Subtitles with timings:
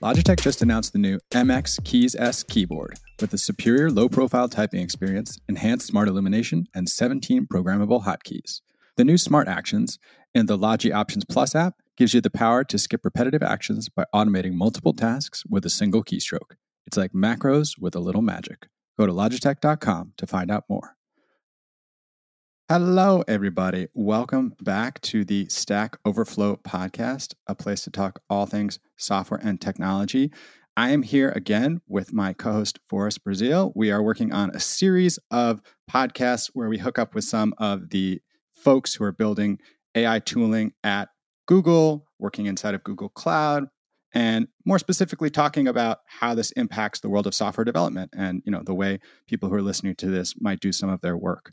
[0.00, 4.80] Logitech just announced the new MX Keys S keyboard with a superior low profile typing
[4.80, 8.60] experience, enhanced smart illumination, and 17 programmable hotkeys.
[8.96, 9.98] The new Smart Actions
[10.36, 14.04] in the Logi Options Plus app gives you the power to skip repetitive actions by
[14.14, 16.54] automating multiple tasks with a single keystroke.
[16.86, 18.68] It's like macros with a little magic.
[18.96, 20.97] Go to logitech.com to find out more.
[22.70, 23.86] Hello, everybody.
[23.94, 29.58] Welcome back to the Stack Overflow podcast, a place to talk all things software and
[29.58, 30.30] technology.
[30.76, 33.72] I am here again with my co host, Forrest Brazeal.
[33.74, 37.88] We are working on a series of podcasts where we hook up with some of
[37.88, 38.20] the
[38.52, 39.60] folks who are building
[39.94, 41.08] AI tooling at
[41.46, 43.68] Google, working inside of Google Cloud,
[44.12, 48.52] and more specifically talking about how this impacts the world of software development and you
[48.52, 51.50] know the way people who are listening to this might do some of their work.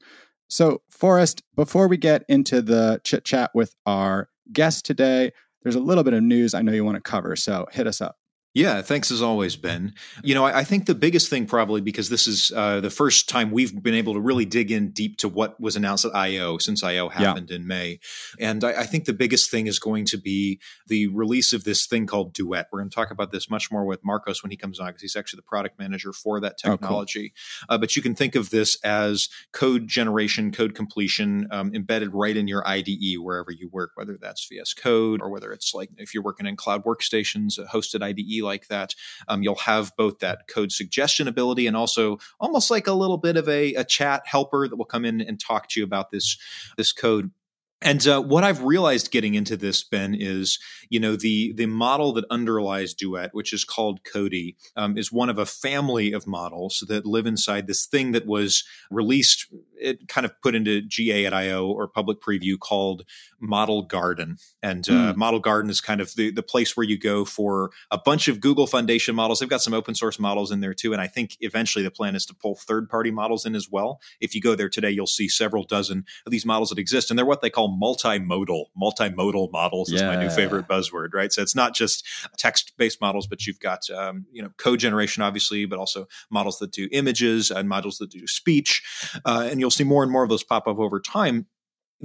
[0.48, 5.32] So, Forrest, before we get into the chit chat with our guest today,
[5.64, 7.36] there's a little bit of news I know you want to cover.
[7.36, 8.18] So, hit us up.
[8.56, 9.94] Yeah, thanks as always, Ben.
[10.24, 13.28] You know, I, I think the biggest thing probably because this is uh, the first
[13.28, 16.58] time we've been able to really dig in deep to what was announced at I/O
[16.60, 17.58] since I/O happened yeah.
[17.58, 18.00] in May,
[18.40, 21.86] and I, I, think the biggest thing is going to be the release of this
[21.86, 22.70] thing called Duet.
[22.72, 25.02] We're going to talk about this much more with Marcos when he comes on because
[25.02, 27.34] he's actually the product manager for that technology.
[27.36, 27.76] Oh, cool.
[27.76, 32.38] uh, but you can think of this as code generation, code completion um, embedded right
[32.38, 36.14] in your IDE wherever you work, whether that's VS Code or whether it's like if
[36.14, 38.96] you're working in cloud workstations, a hosted IDE like that.
[39.28, 43.36] Um, you'll have both that code suggestion ability and also almost like a little bit
[43.36, 46.38] of a, a chat helper that will come in and talk to you about this
[46.78, 47.32] this code
[47.82, 50.60] and uh, what I've realized getting into this, Ben, is
[50.90, 55.30] you know the the model that underlies Duet, which is called Codey, um, is one
[55.30, 59.48] of a family of models that live inside this thing that was released,
[59.80, 63.04] it kind of put into GA at I/O or public preview called
[63.42, 64.38] Model Garden.
[64.64, 65.16] And uh, mm.
[65.18, 68.40] Model Garden is kind of the the place where you go for a bunch of
[68.40, 69.40] Google Foundation models.
[69.40, 72.16] They've got some open source models in there too, and I think eventually the plan
[72.16, 74.00] is to pull third party models in as well.
[74.22, 77.20] If you go there today, you'll see several dozen of these models that exist, and
[77.20, 78.66] they're what they call multimodal.
[78.82, 79.98] Multimodal models yeah.
[79.98, 81.32] is my new favorite buzzword, right?
[81.32, 82.06] So it's not just
[82.38, 86.72] text-based models, but you've got um, you know code generation, obviously, but also models that
[86.72, 88.84] do images and models that do speech,
[89.26, 91.48] uh, and you'll see more and more of those pop up over time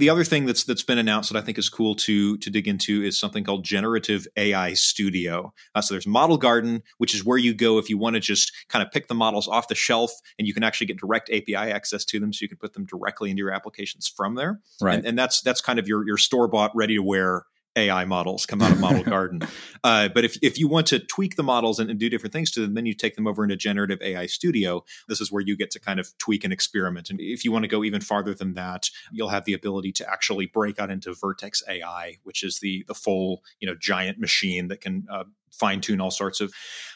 [0.01, 2.67] the other thing that's that's been announced that I think is cool to to dig
[2.67, 5.53] into is something called Generative AI Studio.
[5.75, 8.51] Uh, so there's Model Garden, which is where you go if you want to just
[8.67, 11.53] kind of pick the models off the shelf, and you can actually get direct API
[11.55, 14.59] access to them, so you can put them directly into your applications from there.
[14.81, 17.43] Right, and, and that's that's kind of your your store bought, ready to wear
[17.75, 19.41] AI models come out of Model Garden.
[19.83, 22.51] Uh, but if, if you want to tweak the models and, and, do different things
[22.51, 24.83] to them, then you take them over into Generative AI Studio.
[25.07, 27.09] This is where you get to kind of tweak and experiment.
[27.09, 30.11] And if you want to go even farther than that, you'll have the ability to
[30.11, 34.67] actually break out into Vertex AI, which is the the full you know giant machine
[34.69, 36.51] that can uh, fine tune all sorts of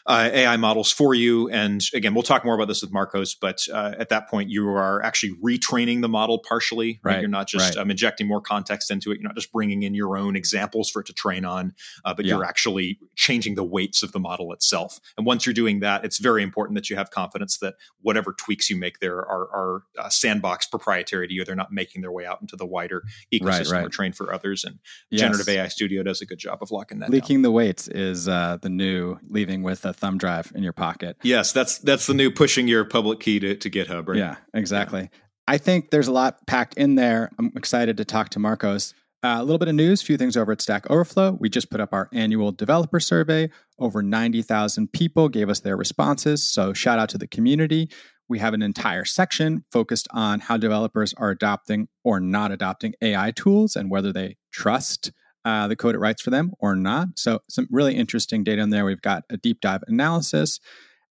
[0.06, 1.48] uh, AI models for you.
[1.50, 4.68] And again, we'll talk more about this with Marcos, but uh, at that point, you
[4.68, 7.00] are actually retraining the model partially.
[7.02, 7.14] Right?
[7.14, 7.82] right You're not just right.
[7.82, 9.18] um, injecting more context into it.
[9.18, 11.74] You're not just bringing in your own examples for it to train on,
[12.04, 12.34] uh, but yeah.
[12.34, 15.00] you're actually changing the weights of the model itself.
[15.16, 18.70] And once you're doing that, it's very important that you have confidence that whatever tweaks
[18.70, 21.44] you make there are, are uh, sandbox proprietary to you.
[21.44, 23.02] They're not making their way out into the wider
[23.34, 24.62] ecosystem right, or trained for others.
[24.62, 24.78] And
[25.10, 25.20] yes.
[25.20, 27.10] Generative AI Studio does a good job of locking that.
[27.10, 27.42] Leaking down.
[27.42, 31.16] the weights is uh, the new leaving with a thumb drive in your pocket.
[31.22, 34.18] Yes, that's that's the new pushing your public key to, to GitHub, right?
[34.18, 35.10] Yeah, exactly.
[35.12, 35.18] Yeah.
[35.48, 37.30] I think there's a lot packed in there.
[37.38, 38.94] I'm excited to talk to Marcos.
[39.22, 41.36] Uh, a little bit of news, few things over at Stack Overflow.
[41.40, 43.50] We just put up our annual developer survey.
[43.78, 46.46] Over 90,000 people gave us their responses.
[46.46, 47.90] So shout out to the community.
[48.28, 53.30] We have an entire section focused on how developers are adopting or not adopting AI
[53.30, 55.12] tools and whether they trust
[55.46, 57.06] uh, the code it writes for them or not.
[57.14, 58.84] So, some really interesting data in there.
[58.84, 60.58] We've got a deep dive analysis.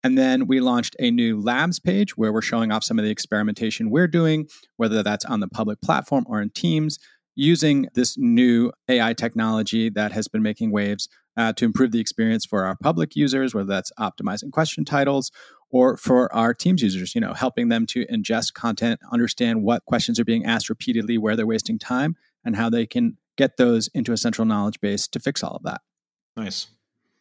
[0.04, 3.10] And then we launched a new labs page where we're showing off some of the
[3.10, 7.00] experimentation we're doing, whether that's on the public platform or in Teams,
[7.36, 12.46] using this new AI technology that has been making waves uh, to improve the experience
[12.46, 15.32] for our public users, whether that's optimizing question titles
[15.72, 20.20] or for our Teams users, you know, helping them to ingest content, understand what questions
[20.20, 24.12] are being asked repeatedly, where they're wasting time, and how they can get those into
[24.12, 25.82] a central knowledge base to fix all of that.
[26.38, 26.68] Nice.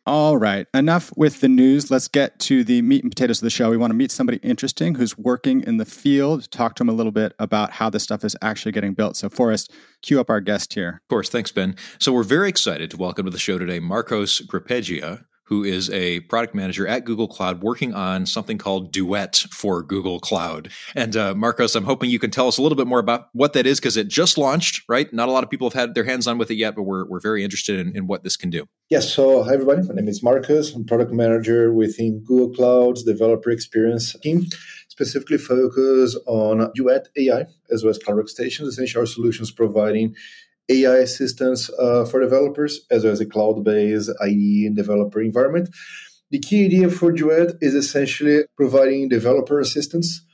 [0.06, 0.66] All right.
[0.74, 1.90] Enough with the news.
[1.90, 3.70] Let's get to the meat and potatoes of the show.
[3.70, 6.92] We want to meet somebody interesting who's working in the field, talk to him a
[6.92, 9.16] little bit about how this stuff is actually getting built.
[9.16, 9.72] So, Forrest,
[10.02, 11.00] cue up our guest here.
[11.02, 11.30] Of course.
[11.30, 11.74] Thanks, Ben.
[11.98, 16.20] So, we're very excited to welcome to the show today Marcos Grappeggia, who is a
[16.20, 20.70] product manager at Google Cloud working on something called Duet for Google Cloud.
[20.94, 23.52] And uh, Marcos, I'm hoping you can tell us a little bit more about what
[23.52, 25.12] that is because it just launched, right?
[25.12, 27.06] Not a lot of people have had their hands on with it yet, but we're,
[27.06, 28.66] we're very interested in, in what this can do.
[28.88, 29.12] Yes.
[29.12, 29.82] So, hi, everybody.
[29.82, 30.74] My name is Marcos.
[30.74, 34.46] I'm product manager within Google Cloud's developer experience team,
[34.88, 40.14] specifically focus on Duet AI as well as Cloud Workstations, essentially our solutions providing
[40.70, 45.68] AI assistance uh, for developers, as well as a cloud-based IDE and developer environment.
[46.30, 50.24] The key idea for Duet is essentially providing developer assistance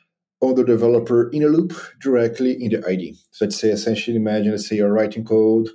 [0.41, 3.17] on the developer in a loop directly in the IDE.
[3.33, 5.69] So let's say essentially imagine, let's say you're writing code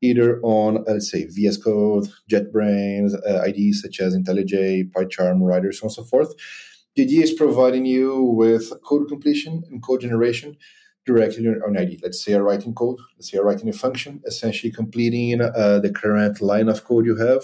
[0.00, 5.72] either on, uh, let's say, VS Code, JetBrains, uh, IDEs such as IntelliJ, PyCharm, Rider,
[5.72, 6.34] so on and so forth.
[6.94, 10.56] The idea is providing you with code completion and code generation
[11.08, 12.00] directly on ID.
[12.02, 15.90] Let's say you're writing code, let's say you're writing a function, essentially completing uh, the
[15.90, 17.42] current line of code you have,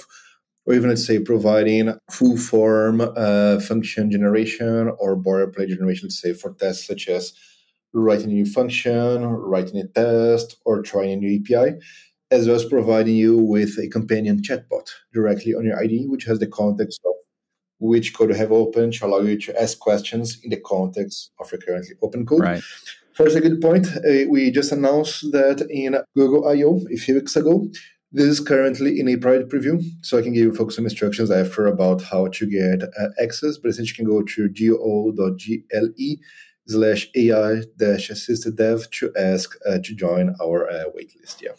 [0.66, 6.34] or even let's say providing full form uh, function generation or boilerplate generation, let's say
[6.34, 7.32] for tests such as
[7.94, 11.78] writing a new function, writing a test, or trying a new API,
[12.30, 16.38] as well as providing you with a companion chatbot directly on your ID, which has
[16.38, 17.14] the context of
[17.78, 21.50] which code you have open to allow you to ask questions in the context of
[21.50, 22.42] your currently open code.
[22.42, 22.62] Right.
[23.14, 23.86] First, a good point.
[23.96, 27.68] Uh, we just announced that in Google I/O a few weeks ago.
[28.10, 31.30] This is currently in a private preview, so I can give you folks some instructions
[31.30, 33.56] after about how to get uh, access.
[33.56, 36.16] But essentially, you can go to go.gle
[36.66, 41.40] slash AI dash assisted dev to ask uh, to join our uh, waitlist.
[41.40, 41.52] Yeah.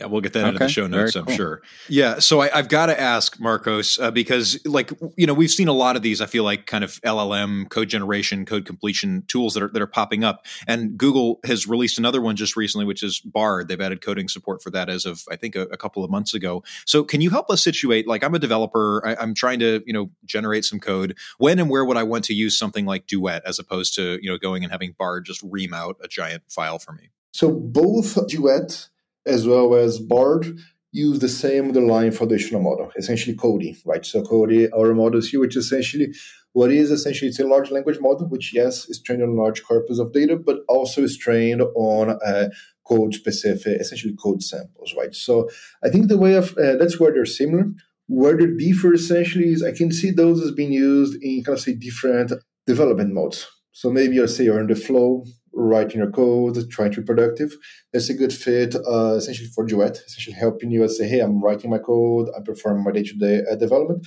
[0.00, 0.48] Yeah, we'll get that okay.
[0.48, 1.62] into the show notes, I'm sure.
[1.88, 5.68] Yeah, so I, have got to ask Marcos uh, because, like, you know, we've seen
[5.68, 6.20] a lot of these.
[6.20, 9.86] I feel like kind of LLM code generation, code completion tools that are that are
[9.86, 13.68] popping up, and Google has released another one just recently, which is Bard.
[13.68, 16.34] They've added coding support for that as of I think a, a couple of months
[16.34, 16.64] ago.
[16.86, 18.08] So, can you help us situate?
[18.08, 19.00] Like, I'm a developer.
[19.06, 21.16] I, I'm trying to you know generate some code.
[21.38, 24.28] When and where would I want to use something like Duet as opposed to you
[24.28, 27.10] know going and having Bard just ream out a giant file for me?
[27.32, 28.88] So both Duet
[29.26, 30.58] as well as Bard
[30.92, 34.06] use the same underlying foundational model, essentially Codey, right?
[34.06, 36.14] So Codey, our model here, which essentially
[36.52, 39.98] what is essentially it's a large language model, which yes is trained on large corpus
[39.98, 42.48] of data, but also is trained on uh,
[42.86, 45.14] code specific, essentially code samples, right?
[45.14, 45.50] So
[45.82, 47.64] I think the way of uh, that's where they're similar.
[48.06, 51.62] Where they differ essentially is I can see those as being used in kind of
[51.62, 52.32] say different
[52.66, 53.48] development modes.
[53.72, 55.24] So maybe you'll say you're in the flow,
[55.54, 57.56] writing your code, trying to be productive.
[57.92, 61.70] That's a good fit, uh, essentially for Duet, essentially helping you say, hey, I'm writing
[61.70, 64.06] my code, I'm performing my day-to-day uh, development.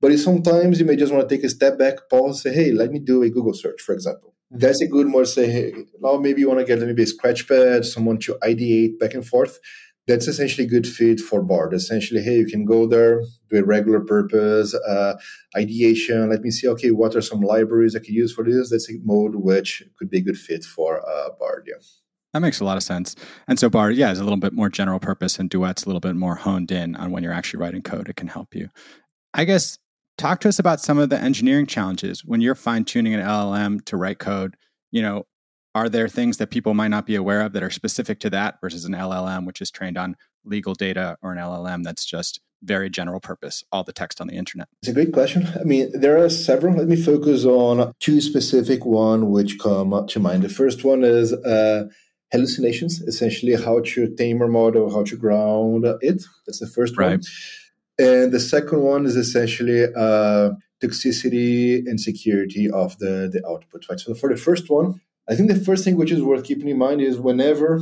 [0.00, 2.90] But sometimes you may just want to take a step back, pause, say, hey, let
[2.90, 4.34] me do a Google search, for example.
[4.50, 7.84] That's a good more say, hey, now maybe you want to get maybe a scratchpad,
[7.84, 9.58] someone to ideate back and forth
[10.06, 11.74] that's essentially good fit for Bard.
[11.74, 15.14] Essentially, hey, you can go there, do a regular purpose uh,
[15.56, 16.30] ideation.
[16.30, 18.70] Let me see, okay, what are some libraries I could use for this?
[18.70, 21.68] That's a mode which could be a good fit for uh, Bard.
[21.68, 21.80] Yeah.
[22.32, 23.14] That makes a lot of sense.
[23.46, 26.00] And so Bard, yeah, is a little bit more general purpose, and Duet's a little
[26.00, 28.08] bit more honed in on when you're actually writing code.
[28.08, 28.70] It can help you.
[29.34, 29.78] I guess
[30.18, 33.84] talk to us about some of the engineering challenges when you're fine tuning an LLM
[33.86, 34.56] to write code.
[34.90, 35.26] You know,
[35.74, 38.60] are there things that people might not be aware of that are specific to that
[38.60, 42.88] versus an LLM, which is trained on legal data, or an LLM that's just very
[42.88, 44.68] general purpose, all the text on the internet?
[44.82, 45.48] It's a great question.
[45.58, 46.76] I mean, there are several.
[46.76, 50.42] Let me focus on two specific one which come to mind.
[50.42, 51.84] The first one is uh,
[52.32, 56.22] hallucinations, essentially how to tame a model, how to ground it.
[56.46, 57.10] That's the first right.
[57.10, 57.22] one.
[57.98, 60.50] And the second one is essentially uh,
[60.82, 63.86] toxicity and security of the, the output.
[63.88, 64.00] Right.
[64.00, 65.00] So for the first one,
[65.32, 67.80] I think the first thing which is worth keeping in mind is whenever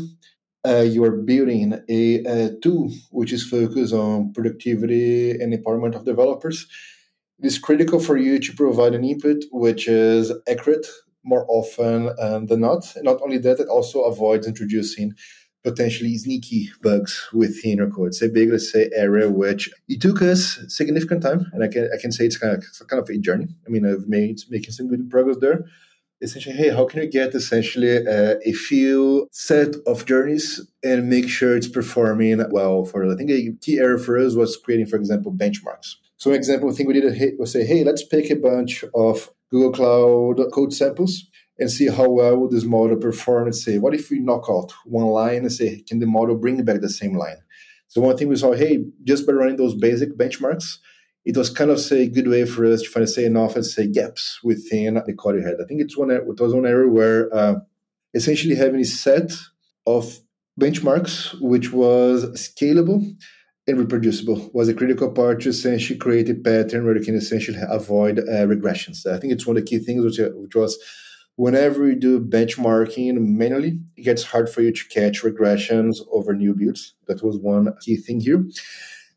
[0.64, 6.68] uh, you're building a, a, tool which is focused on productivity and empowerment of developers,
[7.40, 10.86] it is critical for you to provide an input which is accurate
[11.24, 12.94] more often um, than not.
[12.94, 15.14] And not only that, it also avoids introducing
[15.64, 18.08] potentially sneaky bugs within your code.
[18.08, 21.90] It's a big, let's say, area which it took us significant time, and I can
[21.92, 23.48] I can say it's kind of kind of a journey.
[23.66, 25.64] I mean, I've made making some good progress there
[26.22, 31.28] essentially, hey, how can you get essentially uh, a few set of journeys and make
[31.28, 34.96] sure it's performing well for I think a key area for us was creating, for
[34.96, 35.96] example, benchmarks.
[36.16, 39.72] So an example thing we did was say, hey, let's pick a bunch of Google
[39.72, 41.26] Cloud code samples
[41.58, 45.06] and see how well this model perform and say, what if we knock out one
[45.06, 47.36] line and say, can the model bring back the same line?
[47.88, 50.78] So one thing we saw, hey, just by running those basic benchmarks,
[51.24, 53.54] it was kind of say a good way for us to find a say enough
[53.54, 55.60] and say gaps within the code you had.
[55.60, 57.56] I think it's one it was one area where uh,
[58.14, 59.32] essentially having a set
[59.86, 60.20] of
[60.60, 63.16] benchmarks which was scalable
[63.66, 67.58] and reproducible was a critical part to essentially create a pattern where you can essentially
[67.68, 69.06] avoid uh, regressions.
[69.06, 70.78] I think it's one of the key things, which, which was
[71.36, 76.54] whenever you do benchmarking manually, it gets hard for you to catch regressions over new
[76.54, 76.94] builds.
[77.06, 78.44] That was one key thing here.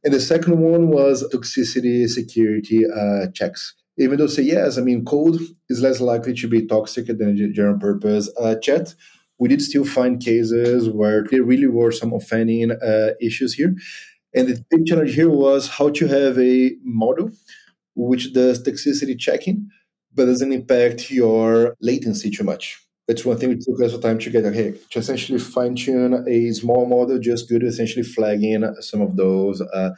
[0.03, 3.75] And the second one was toxicity security uh, checks.
[3.97, 7.49] Even though say yes, I mean code is less likely to be toxic than a
[7.49, 8.95] general purpose uh, chat.
[9.39, 13.75] We did still find cases where there really were some offending uh, issues here.
[14.35, 17.31] And the big challenge here was how to have a model
[17.95, 19.69] which does toxicity checking
[20.15, 22.79] but doesn't impact your latency too much.
[23.07, 26.51] That's one thing we took us time to get okay, to essentially fine tune a
[26.51, 29.91] small model, just good essentially flagging some of those uh,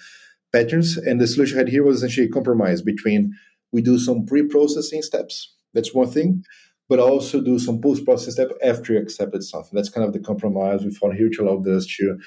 [0.52, 0.98] patterns.
[0.98, 3.34] And the solution I had here was essentially a compromise between
[3.72, 6.44] we do some pre processing steps, that's one thing,
[6.90, 9.72] but also do some post processing step after you accepted something.
[9.74, 12.18] That's kind of the compromise we found here to allow us to,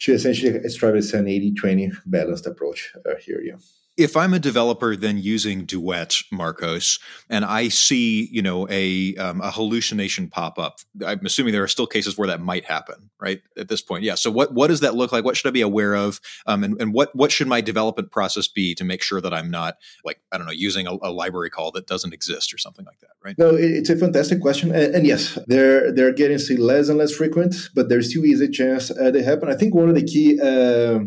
[0.00, 3.40] to essentially strive an 80 20 balanced approach uh, here.
[3.42, 3.56] Yeah
[3.98, 9.40] if I'm a developer then using Duet, Marcos, and I see you know a um,
[9.40, 13.42] a hallucination pop up, I'm assuming there are still cases where that might happen, right?
[13.58, 14.14] At this point, yeah.
[14.14, 15.24] So what what does that look like?
[15.24, 16.20] What should I be aware of?
[16.46, 19.50] Um, and, and what what should my development process be to make sure that I'm
[19.50, 22.86] not like I don't know using a, a library call that doesn't exist or something
[22.86, 23.36] like that, right?
[23.36, 27.68] No, it's a fantastic question, and, and yes, they're they're getting less and less frequent,
[27.74, 29.48] but there's still is a chance uh, they happen.
[29.48, 30.40] I think one of the key.
[30.40, 31.00] Uh,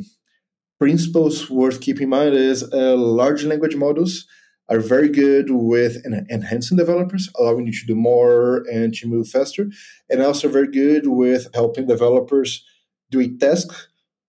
[0.82, 4.26] principles worth keeping in mind is uh, large language models
[4.68, 9.70] are very good with enhancing developers, allowing you to do more and to move faster,
[10.10, 12.66] and also very good with helping developers
[13.12, 13.68] do a task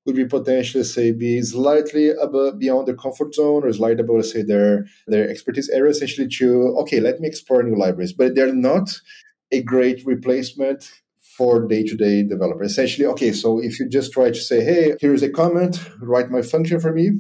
[0.04, 4.42] would be potentially say be slightly above beyond their comfort zone or slightly above say
[4.42, 8.12] their their expertise area essentially to okay let me explore new libraries.
[8.12, 9.00] But they're not
[9.52, 11.01] a great replacement
[11.36, 12.62] for day-to-day developer.
[12.62, 16.42] Essentially, okay, so if you just try to say, hey, here's a comment, write my
[16.42, 17.10] function for me.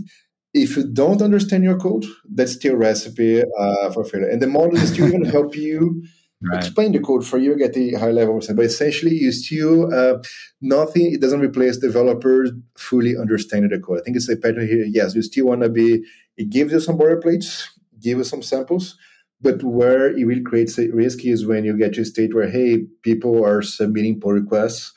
[0.54, 4.28] If you don't understand your code, that's still recipe uh, for failure.
[4.28, 6.04] And the model is still going to help you
[6.42, 6.58] right.
[6.58, 8.40] explain the code for you, get the high level.
[8.54, 10.18] But essentially, you still uh,
[10.60, 11.12] nothing.
[11.12, 14.00] It doesn't replace developers fully understanding the code.
[14.00, 14.84] I think it's a pattern here.
[14.86, 16.04] Yes, you still want to be.
[16.36, 17.66] It gives you some boilerplates,
[18.00, 18.96] give you some samples,
[19.42, 22.48] but where it really creates a risk is when you get to a state where,
[22.48, 24.92] hey, people are submitting pull requests,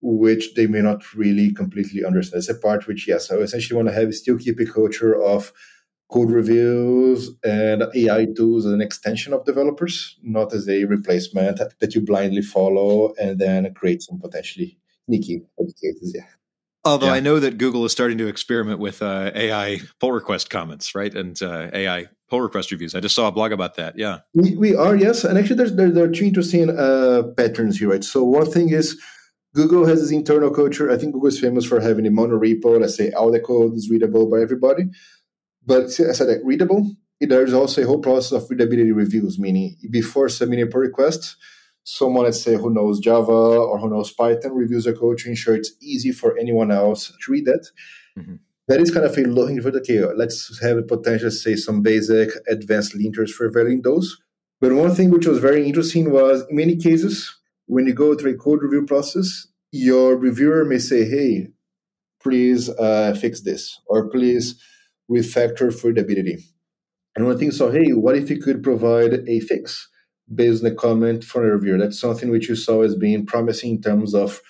[0.00, 2.38] which they may not really completely understand.
[2.38, 5.52] It's a part which, yes, I essentially want to have still keep a culture of
[6.10, 11.94] code reviews and AI tools as an extension of developers, not as a replacement that
[11.94, 15.42] you blindly follow and then create some potentially sneaky
[15.82, 16.12] cases.
[16.14, 16.26] Yeah.
[16.86, 17.14] Although yeah.
[17.14, 21.14] I know that Google is starting to experiment with uh, AI pull request comments, right,
[21.14, 22.94] and uh, AI pull request reviews.
[22.94, 23.96] I just saw a blog about that.
[23.96, 27.78] Yeah, we, we are yes, and actually, there's there, there are two interesting uh, patterns
[27.78, 28.04] here, right?
[28.04, 29.00] So one thing is
[29.54, 30.90] Google has this internal culture.
[30.90, 32.78] I think Google is famous for having a mono repo.
[32.78, 34.84] Let's say all the code is readable by everybody,
[35.64, 36.94] but I said that readable.
[37.18, 41.36] There's also a whole process of readability reviews, meaning before submitting a pull request
[41.84, 45.54] someone, let's say, who knows Java or who knows Python reviews a code to ensure
[45.54, 47.68] it's easy for anyone else to read that.
[48.18, 48.36] Mm-hmm.
[48.66, 51.82] That is kind of a looking for the okay, let's have a potential, say, some
[51.82, 54.18] basic advanced linters for evaluating those.
[54.60, 57.30] But one thing which was very interesting was in many cases,
[57.66, 61.48] when you go through a code review process, your reviewer may say, hey,
[62.22, 64.58] please uh, fix this, or please
[65.10, 66.38] refactor for readability.
[67.14, 69.88] And one thing so, hey, what if you could provide a fix?
[70.32, 71.78] Based on the comment from a reviewer.
[71.78, 74.40] That's something which you saw as being promising in terms of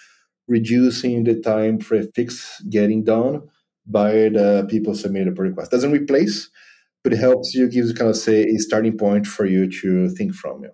[0.47, 3.43] reducing the time for a fix getting done
[3.87, 5.71] by the people submitting the request.
[5.71, 6.51] Doesn't replace,
[7.03, 10.35] but it helps you, gives kind of say a starting point for you to think
[10.35, 10.65] from.
[10.65, 10.71] Yeah.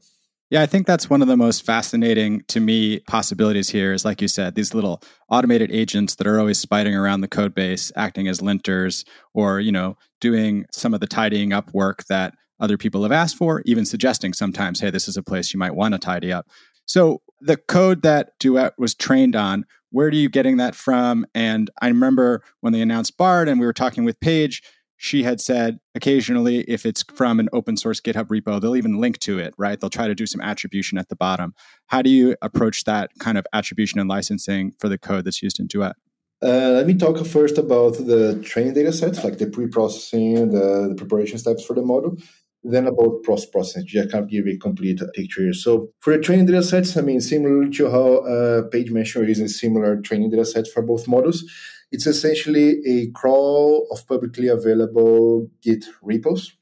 [0.51, 4.21] Yeah, I think that's one of the most fascinating to me possibilities here is like
[4.21, 8.27] you said, these little automated agents that are always spiting around the code base, acting
[8.27, 13.03] as linters or, you know, doing some of the tidying up work that other people
[13.03, 15.99] have asked for, even suggesting sometimes, hey, this is a place you might want to
[15.99, 16.47] tidy up.
[16.87, 21.27] So the code that Duet was trained on, where are you getting that from?
[21.35, 24.63] And I remember when they announced Bard and we were talking with Paige,
[24.97, 29.19] she had said occasionally if it's from an open source GitHub repo, they'll even link
[29.21, 29.81] to it, right?
[29.81, 31.55] They'll try to do some attribution at the bottom.
[31.87, 35.59] How do you approach that kind of attribution and licensing for the code that's used
[35.59, 35.97] in Duet?
[36.43, 40.95] Uh, let me talk first about the training data sets, like the pre-processing, the, the
[40.97, 42.17] preparation steps for the model
[42.63, 43.87] then about post processing.
[44.01, 45.53] I can't give a complete picture.
[45.53, 49.29] So for the training data sets, I mean, similar to how uh, Paige mentioned, we're
[49.29, 51.45] using similar training data sets for both models.
[51.93, 56.53] It's essentially a crawl of publicly available Git repos.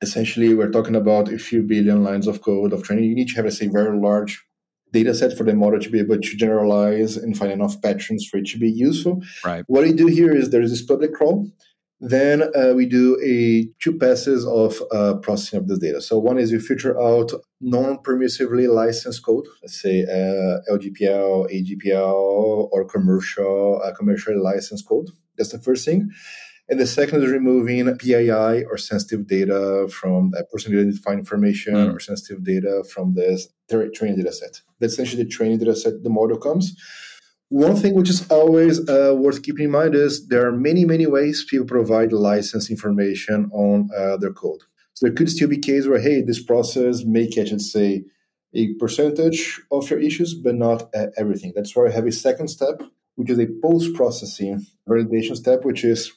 [0.00, 3.04] Essentially, we're talking about a few billion lines of code of training.
[3.04, 4.44] You need to have, let's very large
[4.92, 8.38] data set for the model to be able to generalize and find enough patterns for
[8.38, 9.22] it to be useful.
[9.44, 9.64] Right.
[9.66, 11.50] What we do here is there is this public crawl.
[12.00, 16.02] Then uh, we do a two passes of uh, processing of the data.
[16.02, 22.84] So one is you filter out non-permissively licensed code, let's say uh, LGPL, AGPL, or
[22.84, 25.08] commercial uh, commercially licensed code.
[25.38, 26.10] That's the first thing.
[26.68, 31.94] And the second is removing PII or sensitive data from that personally defined information mm.
[31.94, 34.60] or sensitive data from this training data set.
[34.80, 36.74] That's essentially the training data set the model comes.
[37.48, 41.06] One thing which is always uh, worth keeping in mind is there are many, many
[41.06, 44.62] ways people provide license information on uh, their code.
[44.94, 48.04] So there could still be cases where, hey, this process may catch, let's say,
[48.54, 51.52] a percentage of your issues, but not uh, everything.
[51.54, 52.82] That's why I have a second step,
[53.14, 56.12] which is a post processing validation step, which is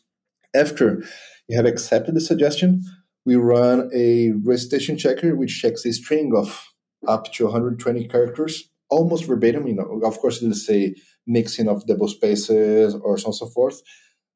[0.55, 1.03] after
[1.47, 2.81] you have accepted the suggestion,
[3.25, 6.65] we run a recitation checker, which checks a string of
[7.07, 9.67] up to 120 characters, almost verbatim.
[9.67, 10.95] You know, of course, it didn't say
[11.27, 13.81] mixing of double spaces or so on and so forth.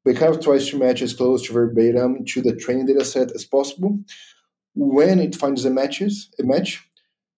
[0.04, 3.44] We kind of to match as close to verbatim to the training data set as
[3.44, 3.98] possible.
[4.74, 6.86] When it finds a matches, a match,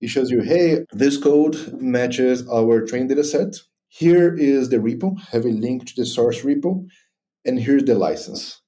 [0.01, 3.57] it shows you, hey, this code matches our training data set.
[3.89, 6.87] Here is the repo, have a link to the source repo,
[7.45, 8.61] and here's the license.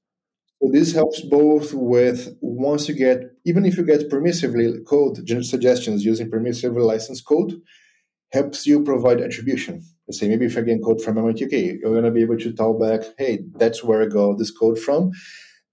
[0.60, 6.04] So this helps both with once you get, even if you get permissively code suggestions
[6.04, 7.60] using permissively licensed code,
[8.32, 9.82] helps you provide attribution.
[10.08, 12.52] Let's say maybe if I get code from MITK, you're going to be able to
[12.52, 15.12] tell back, hey, that's where I got this code from.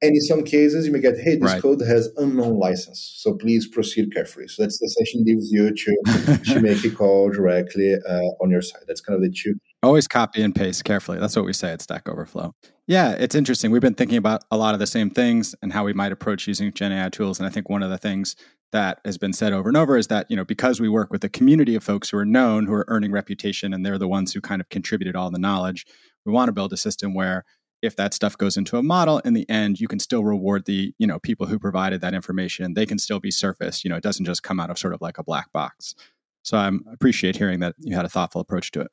[0.02, 1.62] And in some cases, you may get, hey, this right.
[1.62, 4.48] code has unknown license, so please proceed carefully.
[4.50, 8.62] So that's the session gives you to, to make a call directly uh, on your
[8.62, 8.84] side.
[8.88, 9.56] That's kind of the two.
[9.84, 11.20] Always copy and paste carefully.
[11.20, 12.56] That's what we say at Stack Overflow.
[12.88, 13.72] Yeah, it's interesting.
[13.72, 16.48] We've been thinking about a lot of the same things and how we might approach
[16.48, 17.40] using Gen AI tools.
[17.40, 18.36] And I think one of the things
[18.72, 21.24] that has been said over and over is that, you know, because we work with
[21.24, 24.34] a community of folks who are known, who are earning reputation, and they're the ones
[24.34, 25.86] who kind of contributed all the knowledge,
[26.26, 27.46] we want to build a system where
[27.82, 30.94] if that stuff goes into a model in the end you can still reward the
[30.98, 34.04] you know people who provided that information they can still be surfaced you know it
[34.04, 35.94] doesn't just come out of sort of like a black box
[36.42, 38.90] so i appreciate hearing that you had a thoughtful approach to it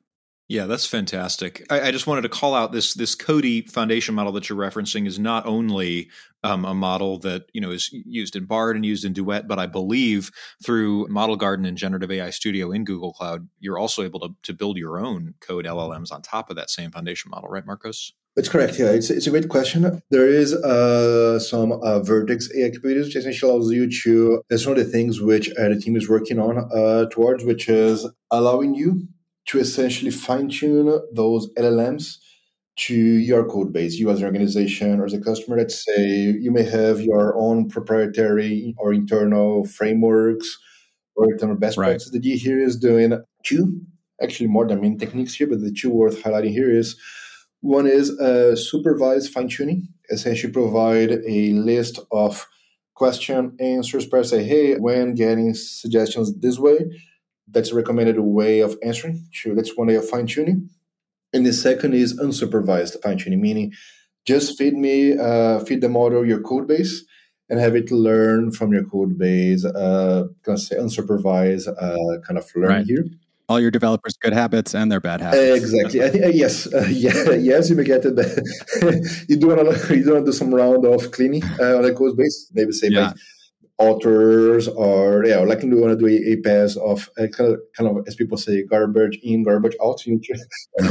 [0.49, 1.65] yeah, that's fantastic.
[1.69, 5.07] I, I, just wanted to call out this this Codey foundation model that you're referencing
[5.07, 6.09] is not only
[6.43, 9.57] um, a model that you know is used in Bard and used in Duet, but
[9.57, 10.31] I believe
[10.63, 14.53] through Model Garden and Generative AI Studio in Google Cloud, you're also able to to
[14.53, 18.11] build your own code LLMs on top of that same foundation model, right, Marcos?
[18.35, 18.79] That's correct.
[18.79, 20.01] Yeah, it's, it's a great question.
[20.09, 24.41] There is uh, some uh, Vertex AI capabilities, which essentially allows you to.
[24.49, 27.69] That's one of the things which uh, the team is working on uh, towards, which
[27.69, 29.07] is allowing you
[29.45, 32.17] to essentially fine tune those LLMs
[32.75, 33.95] to your code base.
[33.95, 37.69] You as an organization or as a customer, let's say you may have your own
[37.69, 40.57] proprietary or internal frameworks
[41.15, 41.87] or internal best right.
[41.87, 42.11] practices.
[42.11, 43.81] The idea here is doing two,
[44.21, 46.95] actually more than main techniques here, but the two worth highlighting here is
[47.61, 52.45] one is uh, supervised fine tuning, essentially provide a list of
[52.95, 56.77] question answers per say, hey, when getting suggestions this way,
[57.53, 59.25] that's a recommended way of answering.
[59.31, 60.69] Sure, that's one way of fine tuning.
[61.31, 63.73] And the second is unsupervised fine tuning, meaning
[64.25, 67.03] just feed me, uh, feed the model your code base
[67.49, 72.37] and have it learn from your code base, uh, kind of say unsupervised uh, kind
[72.37, 72.85] of learning right.
[72.85, 73.05] here
[73.49, 75.63] all your developers' good habits and their bad habits.
[75.63, 76.03] Exactly.
[76.03, 78.15] I think uh, yes, uh, yeah, yes, you may get it.
[79.29, 81.93] you do want to you want to do some round of cleaning uh, on a
[81.93, 82.49] code base.
[82.53, 83.13] Maybe say yeah
[83.79, 87.59] authors or yeah, like we want to do a, a pass of uh, kind, of,
[87.75, 90.05] kind of as people say garbage in, garbage out.
[90.05, 90.19] You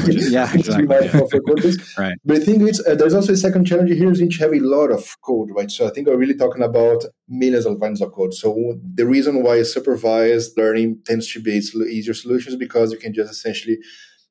[0.08, 0.86] yeah, exactly.
[1.98, 2.14] right.
[2.24, 4.60] But I think it's uh, there's also a second challenge here is you have a
[4.60, 5.70] lot of code, right?
[5.70, 8.34] So I think we're really talking about millions of lines of code.
[8.34, 13.30] So the reason why supervised learning tends to be easier solutions because you can just
[13.30, 13.78] essentially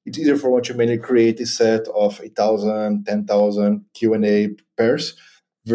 [0.06, 4.14] it's easier for one to mainly create a set of a thousand, ten thousand Q
[4.14, 5.16] and A pairs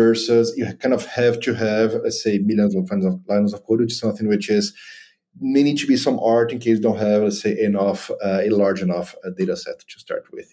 [0.01, 3.61] versus you kind of have to have, let's say, millions of lines of, lines of
[3.67, 4.75] code, which is something which is
[5.39, 8.41] may need to be some art in case you don't have, let's say, enough uh,
[8.49, 10.49] a large enough uh, data set to start with.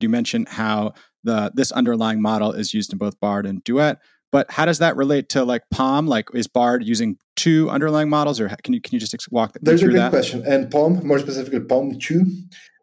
[0.00, 3.98] You mentioned how the this underlying model is used in both Bard and Duet,
[4.32, 6.08] but how does that relate to like PaLM?
[6.08, 9.80] Like, is Bard using two underlying models, or can you can you just walk There's
[9.80, 10.10] through that?
[10.10, 10.52] There's a good question.
[10.52, 12.24] And PaLM, more specifically, PaLM two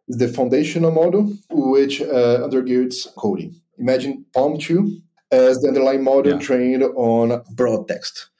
[0.08, 3.52] is the foundational model which uh, undergirds Codey.
[3.78, 6.38] Imagine PaLM two as the underlying model yeah.
[6.38, 8.30] trained on broad text.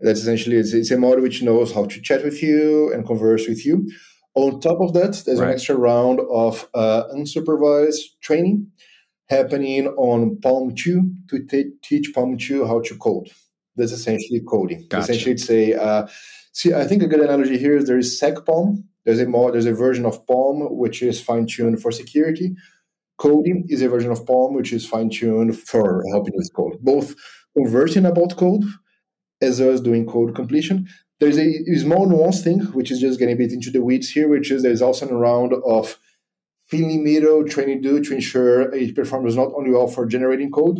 [0.00, 3.48] That's essentially it's, it's, a model which knows how to chat with you and converse
[3.48, 3.90] with you.
[4.34, 5.48] On top of that, there's right.
[5.48, 8.70] an extra round of uh, unsupervised training
[9.28, 13.30] happening on PaLM 2 to t- teach PaLM 2 how to code.
[13.78, 14.88] That's essentially Codey.
[14.88, 15.04] Gotcha.
[15.04, 16.08] Essentially, it's a uh,
[16.52, 16.74] see.
[16.74, 19.72] I think a good analogy here is there is SecPaLM, There's a more there's a
[19.72, 22.56] version of PaLM which is fine tuned for security.
[23.18, 27.14] Codey is a version of PaLM which is fine tuned for helping with code, both
[27.56, 28.64] converting about code
[29.40, 30.86] as well as doing code completion.
[31.20, 34.10] There's a, a small nuance thing which is just getting a bit into the weeds
[34.10, 35.98] here, which is there's also a round of
[36.66, 40.78] feeding middle training do to ensure it performs not only well for generating code,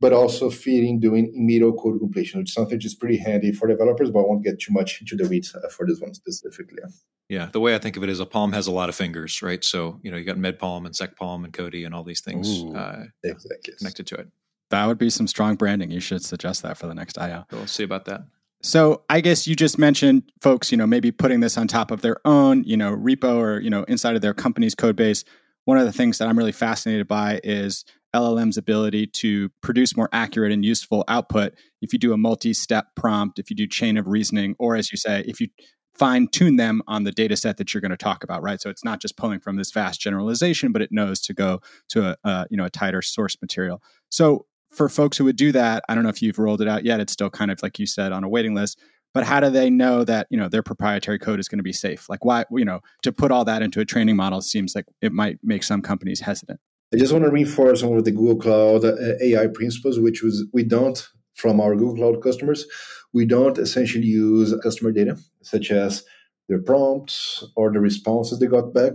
[0.00, 3.68] but also feeding doing middle code completion, which is something which is pretty handy for
[3.68, 6.82] developers, but I won't get too much into the weeds uh, for this one specifically.
[7.28, 9.40] Yeah, the way I think of it is a palm has a lot of fingers,
[9.40, 9.62] right?
[9.62, 13.04] So, you know, you got MedPalm and SecPalm and Codey and all these things uh,
[13.22, 13.74] exactly.
[13.78, 14.28] connected to it.
[14.70, 15.90] That would be some strong branding.
[15.90, 17.44] You should suggest that for the next IO.
[17.52, 18.22] We'll see about that.
[18.62, 22.02] So I guess you just mentioned folks, you know, maybe putting this on top of
[22.02, 25.24] their own, you know, repo or, you know, inside of their company's code base.
[25.64, 30.08] One of the things that I'm really fascinated by is LLM's ability to produce more
[30.12, 33.96] accurate and useful output if you do a multi step prompt, if you do chain
[33.96, 35.48] of reasoning, or as you say, if you
[35.94, 38.60] fine tune them on the data set that you're going to talk about, right?
[38.60, 42.10] So it's not just pulling from this vast generalization, but it knows to go to
[42.10, 43.82] a, a you know a tighter source material.
[44.08, 46.84] So for folks who would do that, I don't know if you've rolled it out
[46.84, 47.00] yet.
[47.00, 48.78] It's still kind of like you said on a waiting list.
[49.12, 51.72] But how do they know that you know their proprietary code is going to be
[51.72, 52.08] safe?
[52.08, 55.12] Like why you know to put all that into a training model seems like it
[55.12, 56.60] might make some companies hesitant.
[56.92, 60.44] I just want to reinforce some of the Google Cloud uh, AI principles, which was
[60.52, 62.66] we don't from our Google Cloud customers.
[63.12, 66.04] We don't essentially use customer data, such as
[66.48, 68.94] their prompts or the responses they got back,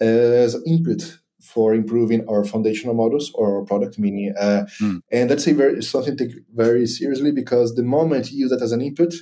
[0.00, 3.98] as input for improving our foundational models or our product.
[3.98, 5.00] Meaning, uh, mm.
[5.10, 8.62] and that's a very something to take very seriously because the moment you use that
[8.62, 9.12] as an input,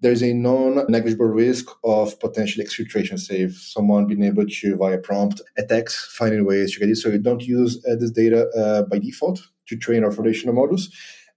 [0.00, 5.40] there's a non-negligible risk of potential exfiltration, say if someone being able to, via prompt
[5.56, 6.96] attacks, finding ways to get it.
[6.96, 10.90] So you don't use uh, this data uh, by default to train our foundational models.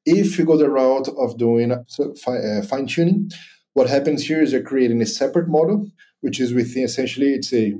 [0.05, 3.31] If you go the route of doing so, uh, fine tuning,
[3.73, 5.87] what happens here is you're creating a separate model,
[6.21, 7.75] which is within essentially it's a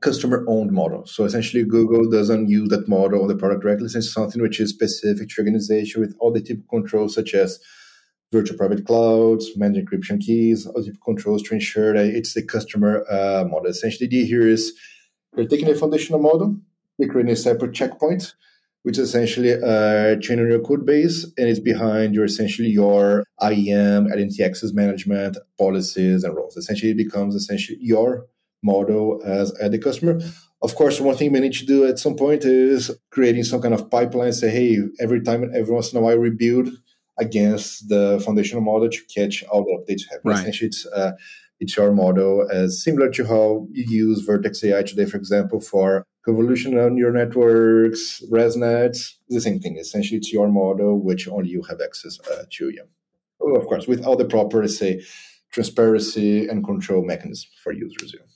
[0.00, 1.06] customer owned model.
[1.06, 3.86] So essentially, Google doesn't use that model on the product directly.
[3.86, 7.58] It's something which is specific to organization with all the typical controls, such as
[8.34, 13.44] virtual private clouds, managed encryption keys, other controls to ensure that it's the customer uh,
[13.48, 13.70] model.
[13.70, 14.72] Essentially, the idea here is
[15.36, 16.56] you're taking a foundational model,
[16.98, 18.34] you're creating a separate checkpoint,
[18.82, 23.24] which is essentially a chain on your code base, and it's behind your essentially your
[23.40, 26.56] IAM, identity access management, policies, and roles.
[26.56, 28.26] Essentially, it becomes essentially your
[28.62, 30.20] model as the customer.
[30.62, 33.74] Of course, one thing we need to do at some point is creating some kind
[33.74, 34.32] of pipeline.
[34.32, 36.68] Say, hey, every time, every once in a while, rebuild
[37.18, 40.34] against the foundational model to catch all the updates happening.
[40.34, 40.40] Right.
[40.40, 41.12] Essentially, it's, uh,
[41.60, 46.04] it's your model as similar to how you use Vertex AI today, for example, for
[46.26, 49.76] convolutional neural networks, ResNets, the same thing.
[49.76, 52.70] Essentially, it's your model, which only you have access uh, to.
[52.70, 52.82] Yeah.
[53.38, 55.02] Well, of course, with all the proper, say,
[55.52, 58.14] transparency and control mechanisms for users.
[58.14, 58.26] Yeah.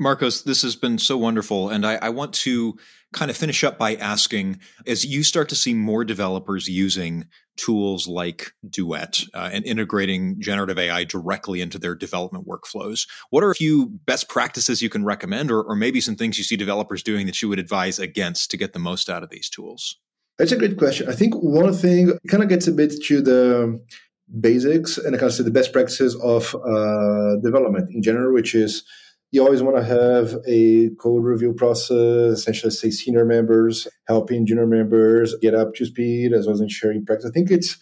[0.00, 1.68] Marcos, this has been so wonderful.
[1.68, 2.78] And I, I, want to
[3.12, 7.26] kind of finish up by asking as you start to see more developers using
[7.58, 13.50] tools like Duet uh, and integrating generative AI directly into their development workflows, what are
[13.50, 17.02] a few best practices you can recommend, or, or maybe some things you see developers
[17.02, 19.98] doing that you would advise against to get the most out of these tools?
[20.38, 21.10] That's a great question.
[21.10, 23.84] I think one thing kind of gets a bit to the
[24.40, 28.54] basics and I kind of say the best practices of uh, development in general, which
[28.54, 28.84] is
[29.32, 34.66] you always want to have a code review process, essentially say senior members helping junior
[34.66, 37.30] members get up to speed as well as ensuring practice.
[37.30, 37.78] I think it's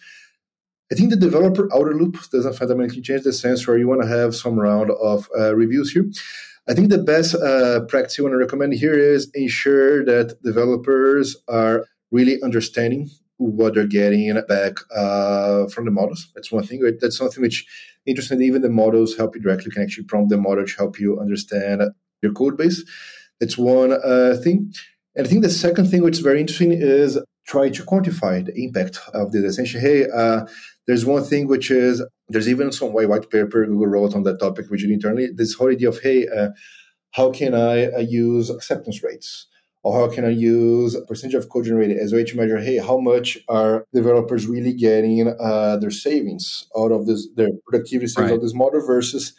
[0.91, 4.07] I think the developer outer loop doesn't fundamentally change the sense where you want to
[4.07, 6.09] have some round of uh, reviews here.
[6.67, 11.35] I think the best uh, practice you want to recommend here is ensure that developers
[11.47, 16.29] are really understanding what they're getting back uh, from the models.
[16.35, 16.81] That's one thing.
[17.01, 17.65] That's something which,
[18.05, 18.41] interesting.
[18.41, 21.81] even the models help you directly can actually prompt the model to help you understand
[22.21, 22.83] your code base.
[23.39, 24.73] That's one uh, thing.
[25.15, 28.53] And I think the second thing which is very interesting is try to quantify the
[28.61, 29.43] impact of this.
[29.43, 30.45] Essentially, hey, uh,
[30.85, 34.69] there's one thing which is there's even some white paper Google wrote on that topic,
[34.69, 36.49] which internally this whole idea of hey, uh,
[37.11, 39.47] how can I uh, use acceptance rates?
[39.83, 42.77] Or how can I use percentage of code generated as a way to measure, hey,
[42.77, 48.31] how much are developers really getting uh, their savings out of this, their productivity savings
[48.31, 48.35] right.
[48.35, 49.33] of this model versus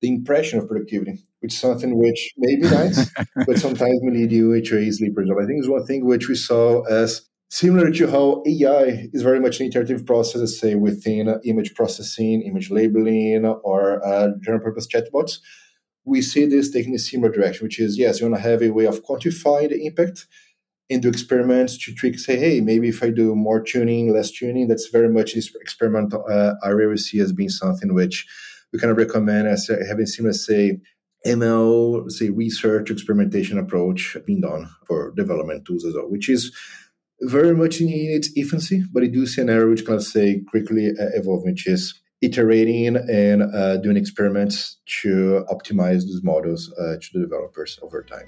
[0.00, 3.08] the impression of productivity, which is something which may be nice,
[3.46, 5.38] but sometimes may lead you to a sleeper job.
[5.40, 9.38] I think it's one thing which we saw as similar to how AI is very
[9.38, 15.38] much an iterative process, say within image processing, image labeling, or uh, general purpose chatbots
[16.04, 18.70] we see this taking a similar direction, which is yes, you want to have a
[18.70, 20.26] way of quantifying the impact
[20.90, 24.68] and do experiments to trick, say, hey, maybe if I do more tuning, less tuning,
[24.68, 28.26] that's very much this experimental uh, area we see as being something which
[28.72, 30.78] we kind of recommend as having similar, say,
[31.26, 36.54] ML, say research experimentation approach being done for development tools as well, which is
[37.22, 40.88] very much in its infancy, but it do see an area which can say quickly
[40.88, 47.08] uh, evolving, which is iterating and uh, doing experiments to optimize these models uh, to
[47.12, 48.26] the developers over time.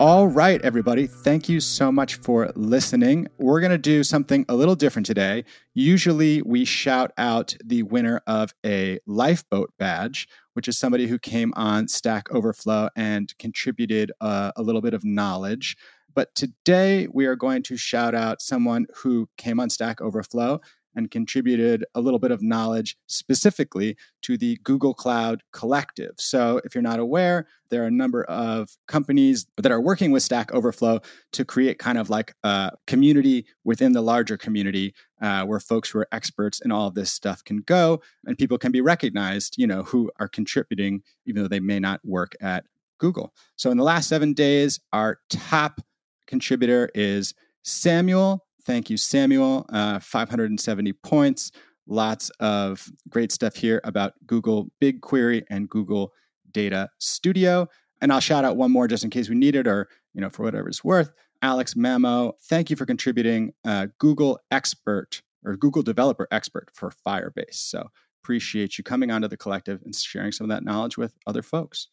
[0.00, 1.06] All right, everybody.
[1.06, 3.28] Thank you so much for listening.
[3.36, 5.44] We're going to do something a little different today.
[5.74, 11.52] Usually, we shout out the winner of a lifeboat badge, which is somebody who came
[11.54, 15.76] on Stack Overflow and contributed uh, a little bit of knowledge.
[16.14, 20.60] But today, we are going to shout out someone who came on Stack Overflow
[20.96, 26.14] and contributed a little bit of knowledge specifically to the Google Cloud Collective.
[26.18, 30.22] So, if you're not aware, there are a number of companies that are working with
[30.22, 31.00] Stack Overflow
[31.32, 36.00] to create kind of like a community within the larger community uh, where folks who
[36.00, 39.66] are experts in all of this stuff can go and people can be recognized, you
[39.66, 42.64] know, who are contributing, even though they may not work at
[42.98, 43.32] Google.
[43.56, 45.80] So, in the last seven days, our top
[46.30, 49.66] contributor is Samuel Thank you, Samuel.
[49.70, 51.50] Uh, 570 points.
[51.86, 56.12] Lots of great stuff here about Google BigQuery and Google
[56.52, 57.68] Data Studio.
[58.00, 60.30] And I'll shout out one more just in case we need it or, you know,
[60.30, 61.10] for whatever it's worth.
[61.42, 67.54] Alex Mamo, thank you for contributing uh, Google Expert or Google Developer Expert for Firebase.
[67.54, 67.88] So
[68.22, 71.88] appreciate you coming onto the collective and sharing some of that knowledge with other folks.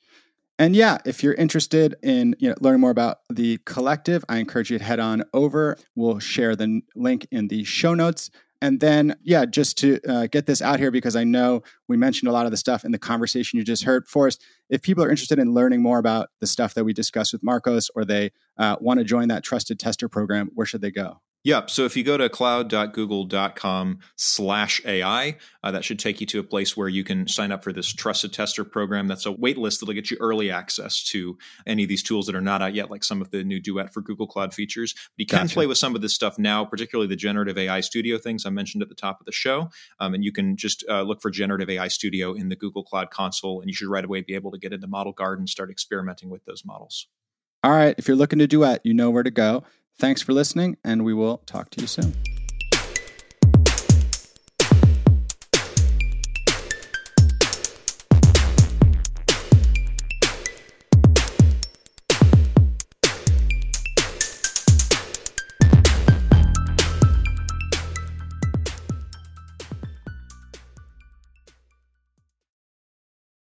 [0.59, 4.71] And yeah, if you're interested in you know, learning more about the collective, I encourage
[4.71, 5.77] you to head on over.
[5.95, 8.31] We'll share the link in the show notes.
[8.59, 12.27] And then, yeah, just to uh, get this out here, because I know we mentioned
[12.27, 14.07] a lot of the stuff in the conversation you just heard.
[14.07, 17.43] Forrest, if people are interested in learning more about the stuff that we discussed with
[17.43, 21.21] Marcos or they uh, want to join that trusted tester program, where should they go?
[21.47, 21.69] Yep.
[21.69, 26.43] So if you go to cloud.google.com slash AI, uh, that should take you to a
[26.43, 29.07] place where you can sign up for this trusted tester program.
[29.07, 32.36] That's a wait list that'll get you early access to any of these tools that
[32.36, 34.93] are not out yet, like some of the new Duet for Google Cloud features.
[34.93, 35.53] But you can gotcha.
[35.53, 38.83] play with some of this stuff now, particularly the generative AI studio things I mentioned
[38.83, 39.69] at the top of the show.
[40.01, 43.10] Um, and you can just uh, look for generative AI studio in the Google Cloud
[43.10, 45.71] console, and you should right away be able to get into Model Garden, and start
[45.71, 47.07] experimenting with those models.
[47.63, 47.95] All right.
[47.97, 49.63] If you're looking to Duet, you know where to go.
[49.99, 52.13] Thanks for listening, and we will talk to you soon.